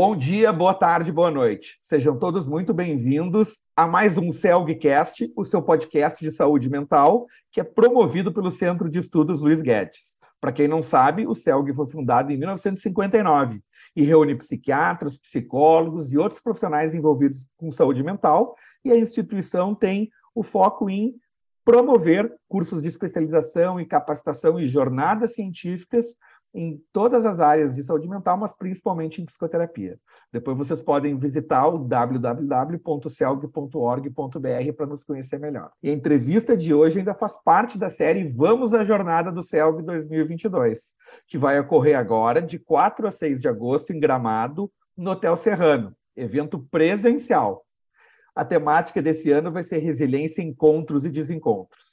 [0.00, 1.76] Bom dia, boa tarde, boa noite.
[1.82, 7.60] Sejam todos muito bem-vindos a mais um CELGcast, o seu podcast de saúde mental, que
[7.60, 10.16] é promovido pelo Centro de Estudos Luiz Guedes.
[10.40, 13.60] Para quem não sabe, o CELG foi fundado em 1959
[13.96, 20.10] e reúne psiquiatras, psicólogos e outros profissionais envolvidos com saúde mental, e a instituição tem
[20.32, 21.16] o foco em
[21.64, 26.06] promover cursos de especialização e capacitação e jornadas científicas
[26.54, 29.98] em todas as áreas de saúde mental, mas principalmente em psicoterapia.
[30.32, 35.70] Depois vocês podem visitar o www.celg.org.br para nos conhecer melhor.
[35.82, 39.82] E a entrevista de hoje ainda faz parte da série Vamos à Jornada do CELG
[39.82, 40.94] 2022,
[41.26, 45.94] que vai ocorrer agora de 4 a 6 de agosto em Gramado, no Hotel Serrano,
[46.16, 47.64] evento presencial.
[48.34, 51.87] A temática desse ano vai ser resiliência, encontros e desencontros.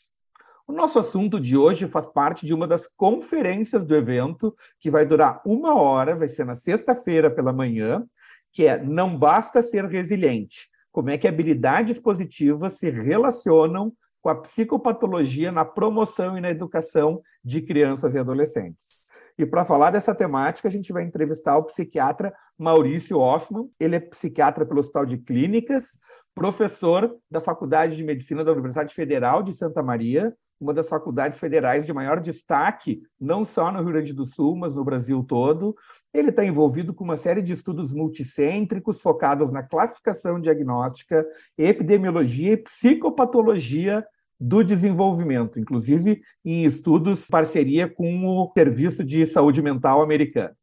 [0.68, 5.06] O nosso assunto de hoje faz parte de uma das conferências do evento, que vai
[5.06, 8.04] durar uma hora, vai ser na sexta-feira pela manhã,
[8.52, 10.68] que é Não Basta Ser Resiliente.
[10.92, 13.94] Como é que habilidades positivas se relacionam
[14.26, 19.06] com a psicopatologia na promoção e na educação de crianças e adolescentes.
[19.38, 23.70] E para falar dessa temática, a gente vai entrevistar o psiquiatra Maurício Hoffman.
[23.80, 25.96] Ele é psiquiatra pelo Hospital de Clínicas,
[26.34, 31.86] professor da Faculdade de Medicina da Universidade Federal de Santa Maria, uma das faculdades federais
[31.86, 35.76] de maior destaque, não só no Rio Grande do Sul, mas no Brasil todo.
[36.14, 41.26] Ele está envolvido com uma série de estudos multicêntricos focados na classificação diagnóstica,
[41.58, 44.06] epidemiologia e psicopatologia
[44.40, 50.56] do desenvolvimento, inclusive em estudos parceria com o Serviço de Saúde Mental americano.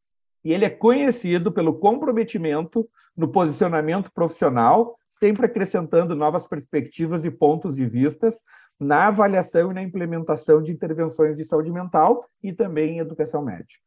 [0.44, 7.76] E ele é conhecido pelo comprometimento no posicionamento profissional, sempre acrescentando novas perspectivas e pontos
[7.76, 8.42] de vistas
[8.80, 13.80] na avaliação e na implementação de intervenções de saúde mental e também em educação médica.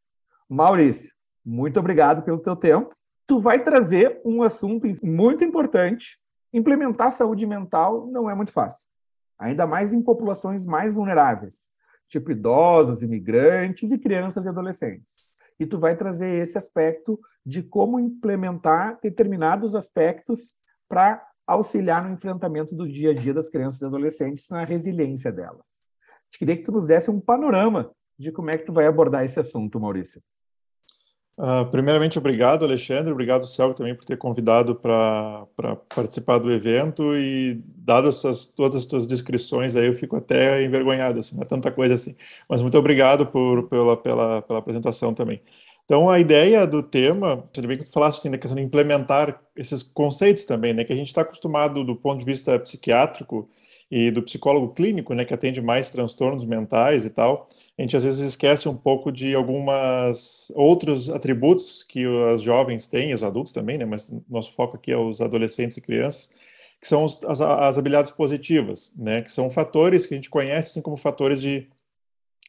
[0.47, 1.13] Maurício,
[1.45, 2.95] muito obrigado pelo teu tempo.
[3.27, 6.17] Tu vai trazer um assunto muito importante.
[6.53, 8.87] Implementar saúde mental não é muito fácil,
[9.37, 11.67] ainda mais em populações mais vulneráveis,
[12.07, 15.33] tipo idosos, imigrantes e crianças e adolescentes.
[15.59, 20.55] E tu vai trazer esse aspecto de como implementar determinados aspectos
[20.87, 25.59] para auxiliar no enfrentamento do dia a dia das crianças e adolescentes na resiliência delas.
[26.33, 29.25] Eu queria que tu nos desse um panorama de como é que tu vai abordar
[29.25, 30.21] esse assunto, Maurício.
[31.37, 33.11] Uh, primeiramente, obrigado, Alexandre.
[33.11, 35.45] Obrigado, Céu, também por ter convidado para
[35.93, 41.19] participar do evento e, dado essas, todas as tuas descrições aí, eu fico até envergonhado,
[41.19, 42.15] assim, é tanta coisa assim.
[42.47, 45.41] Mas muito obrigado por, pela, pela, pela apresentação também.
[45.85, 49.39] Então, a ideia do tema, tudo bem que tu falasse assim, da questão de implementar
[49.55, 53.47] esses conceitos também, né, que a gente está acostumado do ponto de vista psiquiátrico
[53.89, 57.47] e do psicólogo clínico, né, que atende mais transtornos mentais e tal,
[57.77, 63.13] a gente às vezes esquece um pouco de algumas outros atributos que os jovens têm,
[63.13, 66.31] os adultos também, né, mas nosso foco aqui é os adolescentes e crianças,
[66.81, 70.71] que são os, as, as habilidades positivas, né, que são fatores que a gente conhece
[70.71, 71.67] assim, como fatores de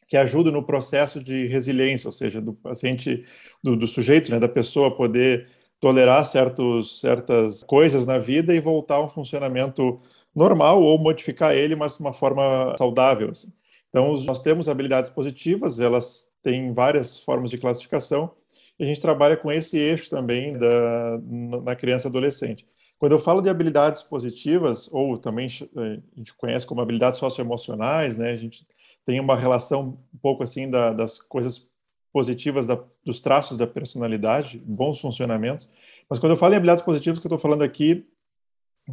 [0.07, 3.25] que ajuda no processo de resiliência, ou seja, do paciente,
[3.63, 5.47] do, do sujeito, né, da pessoa poder
[5.79, 9.97] tolerar certos, certas coisas na vida e voltar a um funcionamento
[10.33, 13.29] normal ou modificar ele, mas de uma forma saudável.
[13.31, 13.51] Assim.
[13.89, 18.31] Então, nós temos habilidades positivas, elas têm várias formas de classificação,
[18.79, 21.19] e a gente trabalha com esse eixo também da,
[21.63, 22.65] na criança e adolescente.
[22.99, 28.17] Quando eu falo de habilidades positivas, ou também eh, a gente conhece como habilidades socioemocionais,
[28.17, 28.65] né, a gente
[29.07, 31.71] tem uma relação um pouco assim da, das coisas
[32.11, 35.69] positivas da, dos traços da personalidade, bons funcionamentos.
[36.09, 38.05] Mas quando eu falo em habilidades positivas, que eu estou falando aqui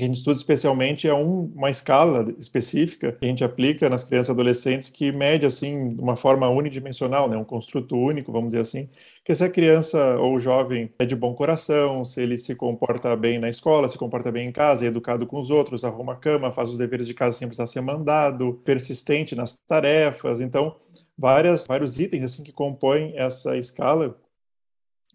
[0.02, 4.32] gente estuda especialmente é um, uma escala específica que a gente aplica nas crianças e
[4.32, 8.88] adolescentes que mede assim de uma forma unidimensional, né, um construto único, vamos dizer assim,
[9.24, 13.38] que se a criança ou jovem é de bom coração, se ele se comporta bem
[13.38, 16.50] na escola, se comporta bem em casa, é educado com os outros, arruma a cama,
[16.50, 20.76] faz os deveres de casa sem precisar ser mandado, persistente nas tarefas, então
[21.16, 24.18] várias vários itens assim que compõem essa escala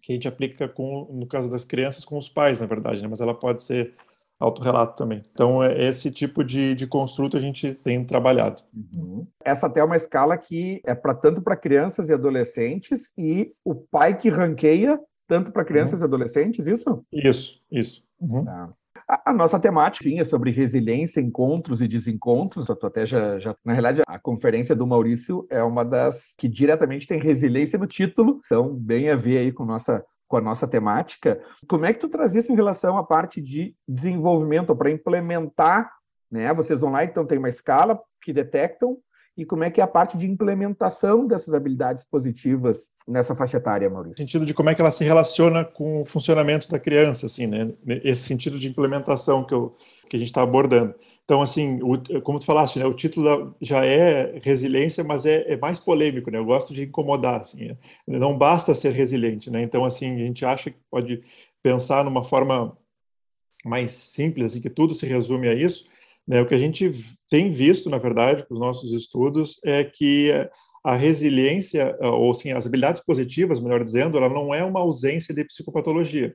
[0.00, 3.08] que a gente aplica com no caso das crianças com os pais, na verdade, né,
[3.08, 3.94] mas ela pode ser
[4.40, 5.22] autorrelato também.
[5.30, 8.62] Então, é esse tipo de, de construto a gente tem trabalhado.
[8.74, 9.26] Uhum.
[9.44, 13.74] Essa até é uma escala que é para tanto para crianças e adolescentes e o
[13.74, 14.98] pai que ranqueia
[15.28, 16.06] tanto para crianças uhum.
[16.06, 17.04] e adolescentes, isso?
[17.12, 18.02] Isso, isso.
[18.20, 18.44] Uhum.
[18.44, 18.70] Tá.
[19.06, 22.68] A, a, nossa temática é sobre resiliência, encontros e desencontros.
[22.68, 27.06] Eu até já, já, na realidade, a conferência do Maurício é uma das que diretamente
[27.06, 31.42] tem resiliência no título, então bem a ver aí com nossa com a nossa temática,
[31.68, 35.90] como é que tu traz isso em relação à parte de desenvolvimento para implementar,
[36.30, 36.54] né?
[36.54, 38.96] Vocês vão lá, então tem uma escala que detectam
[39.36, 43.90] e como é que é a parte de implementação dessas habilidades positivas nessa faixa etária,
[43.90, 44.18] Maurício?
[44.18, 47.72] Sentido de como é que ela se relaciona com o funcionamento da criança, assim, né?
[48.04, 49.72] Esse sentido de implementação que, eu,
[50.08, 50.94] que a gente está abordando.
[51.30, 55.56] Então, assim, o, como tu falaste, né, o título já é resiliência, mas é, é,
[55.56, 56.38] mais polêmico, né?
[56.38, 57.68] Eu gosto de incomodar, assim.
[57.68, 57.76] Né?
[58.04, 59.62] Não basta ser resiliente, né?
[59.62, 61.20] Então, assim, a gente acha que pode
[61.62, 62.76] pensar numa forma
[63.64, 65.86] mais simples, e que tudo se resume a isso,
[66.26, 66.42] né?
[66.42, 66.90] O que a gente
[67.28, 70.32] tem visto, na verdade, com os nossos estudos, é que
[70.82, 75.44] a resiliência, ou sim, as habilidades positivas, melhor dizendo, ela não é uma ausência de
[75.44, 76.34] psicopatologia.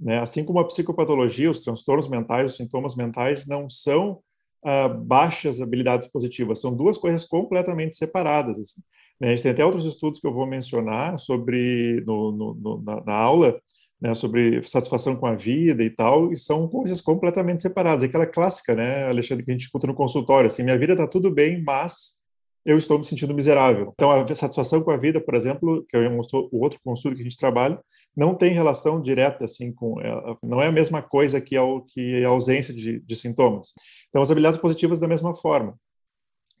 [0.00, 0.18] Né?
[0.18, 4.20] Assim como a psicopatologia, os transtornos mentais, os sintomas mentais não são
[4.64, 8.58] uh, baixas habilidades positivas, são duas coisas completamente separadas.
[8.58, 8.80] Assim.
[9.20, 9.28] Né?
[9.28, 13.04] A gente tem até outros estudos que eu vou mencionar sobre no, no, no, na,
[13.04, 13.60] na, aula,
[14.00, 18.02] né, sobre satisfação com a vida e tal, e são coisas completamente separadas.
[18.02, 21.30] Aquela clássica, né, Alexandre, que a gente escuta no consultório, assim, minha vida está tudo
[21.30, 22.21] bem, mas
[22.64, 23.92] eu estou me sentindo miserável.
[23.94, 27.24] Então, a satisfação com a vida, por exemplo, que é o outro consulto que a
[27.24, 27.80] gente trabalha,
[28.16, 30.00] não tem relação direta, assim, com...
[30.00, 33.72] É, não é a mesma coisa que a, que a ausência de, de sintomas.
[34.08, 35.74] Então, as habilidades positivas da mesma forma.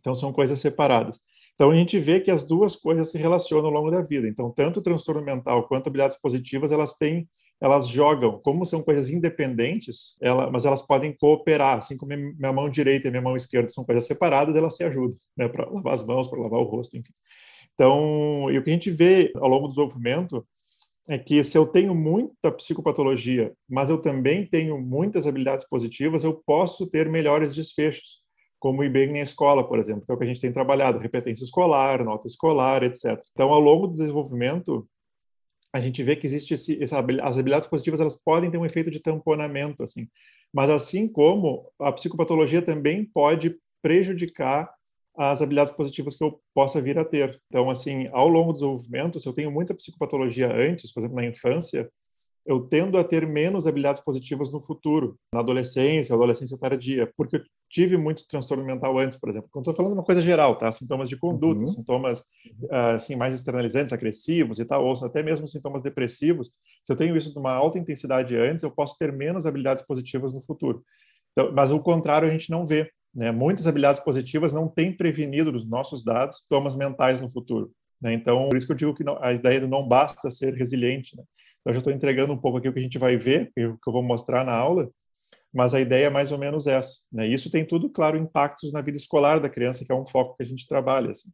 [0.00, 1.20] Então, são coisas separadas.
[1.54, 4.26] Então, a gente vê que as duas coisas se relacionam ao longo da vida.
[4.26, 7.28] Então, tanto o transtorno mental quanto habilidades positivas, elas têm,
[7.62, 12.68] elas jogam, como são coisas independentes, ela, mas elas podem cooperar, assim como minha mão
[12.68, 16.04] direita e minha mão esquerda são coisas separadas, elas se ajudam, né, para lavar as
[16.04, 17.12] mãos, para lavar o rosto, enfim.
[17.72, 20.44] Então, e o que a gente vê ao longo do desenvolvimento
[21.08, 26.42] é que se eu tenho muita psicopatologia, mas eu também tenho muitas habilidades positivas, eu
[26.44, 28.22] posso ter melhores desfechos
[28.58, 30.98] como ir bem na escola, por exemplo, que é o que a gente tem trabalhado,
[30.98, 33.20] repetência escolar, nota escolar, etc.
[33.32, 34.86] Então, ao longo do desenvolvimento,
[35.72, 38.90] a gente vê que existe esse, essa, as habilidades positivas, elas podem ter um efeito
[38.90, 40.06] de tamponamento, assim.
[40.52, 44.70] Mas assim como a psicopatologia também pode prejudicar
[45.16, 47.40] as habilidades positivas que eu possa vir a ter.
[47.48, 51.24] Então, assim, ao longo do desenvolvimento, se eu tenho muita psicopatologia antes, por exemplo, na
[51.24, 51.90] infância,
[52.44, 57.42] eu tendo a ter menos habilidades positivas no futuro, na adolescência, adolescência tardia, porque eu
[57.70, 59.48] tive muito transtorno mental antes, por exemplo.
[59.56, 60.70] Estou falando uma coisa geral, tá?
[60.70, 61.66] Sintomas de conduta, uhum.
[61.66, 62.24] sintomas
[62.70, 66.50] ah, assim mais externalizantes, agressivos e tal, ou até mesmo sintomas depressivos.
[66.84, 70.34] Se eu tenho isso de uma alta intensidade antes, eu posso ter menos habilidades positivas
[70.34, 70.84] no futuro.
[71.30, 72.90] Então, mas o contrário a gente não vê.
[73.14, 73.30] Né?
[73.30, 77.70] Muitas habilidades positivas não têm prevenido nos nossos dados sintomas mentais no futuro.
[78.02, 78.12] Né?
[78.14, 81.16] Então, por isso que eu digo que não, a ideia não basta ser resiliente.
[81.16, 81.22] Né?
[81.64, 83.78] Eu já estou entregando um pouco aqui o que a gente vai ver, que eu
[83.86, 84.90] vou mostrar na aula,
[85.54, 87.02] mas a ideia é mais ou menos essa.
[87.12, 87.26] Né?
[87.28, 90.42] Isso tem tudo, claro, impactos na vida escolar da criança, que é um foco que
[90.42, 91.10] a gente trabalha.
[91.10, 91.30] Assim.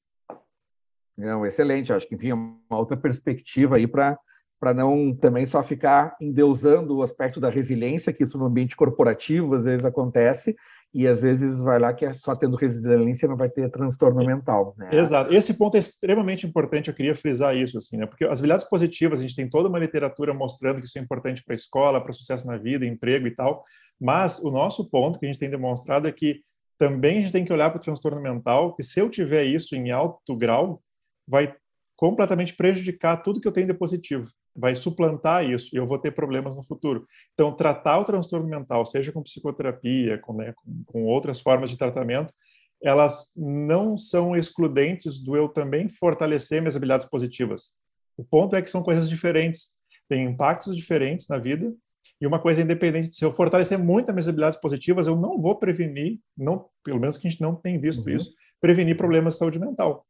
[1.17, 1.93] Não, excelente.
[1.93, 4.19] Acho que, enfim, é uma outra perspectiva aí para
[4.61, 9.55] para não também só ficar endeusando o aspecto da resiliência, que isso no ambiente corporativo
[9.55, 10.57] às vezes acontece,
[10.93, 14.75] e às vezes vai lá que é só tendo resiliência não vai ter transtorno mental.
[14.77, 14.89] Né?
[14.93, 15.33] Exato.
[15.33, 18.07] Esse ponto é extremamente importante, eu queria frisar isso, assim, né?
[18.07, 21.45] Porque as habilidades positivas, a gente tem toda uma literatura mostrando que isso é importante
[21.45, 23.65] para a escola, para o sucesso na vida, emprego e tal,
[24.01, 26.41] mas o nosso ponto que a gente tem demonstrado é que
[26.79, 29.75] também a gente tem que olhar para o transtorno mental, que se eu tiver isso
[29.75, 30.81] em alto grau,
[31.27, 31.55] vai
[31.99, 34.25] completamente prejudicar tudo que eu tenho de positivo,
[34.55, 37.05] vai suplantar isso e eu vou ter problemas no futuro.
[37.35, 40.55] Então, tratar o transtorno mental, seja com psicoterapia, com, né,
[40.87, 42.33] com, outras formas de tratamento,
[42.81, 47.73] elas não são excludentes do eu também fortalecer minhas habilidades positivas.
[48.17, 49.71] O ponto é que são coisas diferentes,
[50.09, 51.75] têm impactos diferentes na vida
[52.21, 53.17] e uma coisa independente.
[53.17, 57.17] Se eu fortalecer muito as minhas habilidades positivas, eu não vou prevenir, não, pelo menos
[57.17, 58.15] que a gente não tem visto uhum.
[58.15, 60.07] isso, prevenir problemas de saúde mental.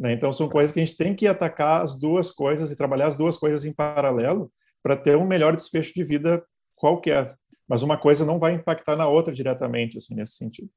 [0.00, 0.14] Né?
[0.14, 3.16] Então, são coisas que a gente tem que atacar as duas coisas e trabalhar as
[3.16, 4.50] duas coisas em paralelo
[4.82, 6.42] para ter um melhor desfecho de vida
[6.74, 7.34] qualquer.
[7.68, 10.70] Mas uma coisa não vai impactar na outra diretamente, assim, nesse sentido.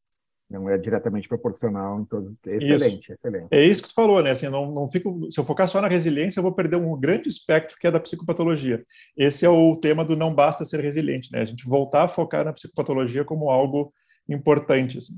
[0.49, 2.33] Não é diretamente proporcional em todos.
[2.45, 3.13] Excelente, isso.
[3.13, 3.47] excelente.
[3.49, 4.31] É isso que tu falou, né?
[4.31, 5.31] Assim, não, não fico.
[5.31, 7.99] Se eu focar só na resiliência, eu vou perder um grande espectro que é da
[8.01, 8.85] psicopatologia.
[9.17, 11.39] Esse é o tema do não basta ser resiliente, né?
[11.39, 13.91] A gente voltar a focar na psicopatologia como algo
[14.29, 14.97] importante.
[14.97, 15.17] Assim.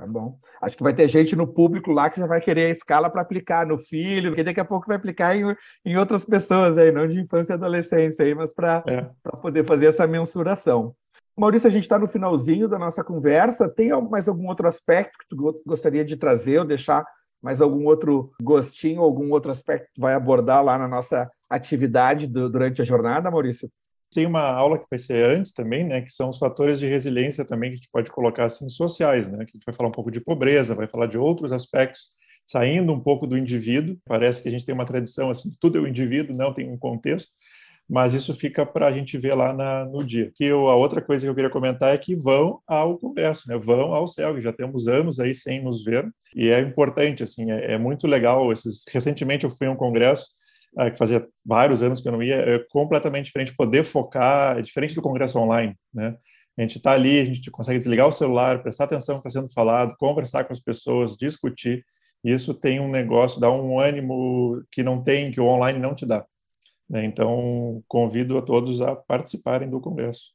[0.00, 0.38] Tá bom.
[0.62, 3.20] Acho que vai ter gente no público lá que já vai querer a escala para
[3.20, 5.54] aplicar no filho, porque daqui a pouco vai aplicar em,
[5.84, 9.10] em outras pessoas aí, não de infância e adolescência aí, mas para é.
[9.42, 10.94] poder fazer essa mensuração.
[11.36, 13.68] Maurício, a gente está no finalzinho da nossa conversa.
[13.68, 17.04] Tem mais algum outro aspecto que tu gostaria de trazer ou deixar
[17.42, 22.26] mais algum outro gostinho, algum outro aspecto que tu vai abordar lá na nossa atividade
[22.26, 23.70] do, durante a jornada, Maurício?
[24.12, 27.44] Tem uma aula que vai ser antes também, né, que são os fatores de resiliência
[27.44, 29.92] também que a gente pode colocar assim sociais, né, que a gente vai falar um
[29.92, 32.10] pouco de pobreza, vai falar de outros aspectos,
[32.46, 33.96] saindo um pouco do indivíduo.
[34.04, 36.76] Parece que a gente tem uma tradição assim, tudo é o indivíduo, não tem um
[36.76, 37.30] contexto,
[37.88, 40.30] mas isso fica para a gente ver lá na, no dia.
[40.34, 43.58] Que eu, a outra coisa que eu queria comentar é que vão ao congresso, né?
[43.58, 47.74] Vão ao CELG, já temos anos aí sem nos ver e é importante, assim, é,
[47.74, 48.52] é muito legal.
[48.52, 50.26] Esses, recentemente eu fui a um congresso
[50.90, 54.94] que fazia vários anos que eu não ia, é completamente diferente poder focar, é diferente
[54.94, 56.16] do congresso online, né?
[56.58, 59.40] A gente está ali, a gente consegue desligar o celular, prestar atenção no que está
[59.40, 61.84] sendo falado, conversar com as pessoas, discutir.
[62.22, 66.04] Isso tem um negócio, dá um ânimo que não tem, que o online não te
[66.04, 66.24] dá.
[66.88, 67.04] Né?
[67.04, 70.32] Então, convido a todos a participarem do congresso.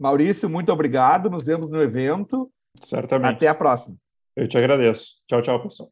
[0.01, 2.51] Maurício, muito obrigado, nos vemos no evento.
[2.81, 3.35] Certamente.
[3.35, 3.95] Até a próxima.
[4.35, 5.17] Eu te agradeço.
[5.27, 5.91] Tchau, tchau, pessoal.